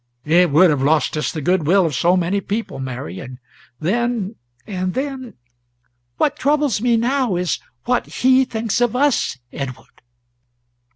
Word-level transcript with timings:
"It 0.25 0.49
would 0.49 0.71
have 0.71 0.81
lost 0.81 1.15
us 1.15 1.31
the 1.31 1.43
good 1.43 1.67
will 1.67 1.85
of 1.85 1.93
so 1.93 2.17
many 2.17 2.41
people, 2.41 2.79
Mary; 2.79 3.19
and 3.19 3.37
then 3.79 4.33
and 4.65 4.95
then" 4.95 5.35
"What 6.17 6.39
troubles 6.39 6.81
me 6.81 6.97
now 6.97 7.35
is, 7.35 7.59
what 7.85 8.07
he 8.07 8.43
thinks 8.43 8.81
of 8.81 8.95
us, 8.95 9.37
Edward." 9.53 10.01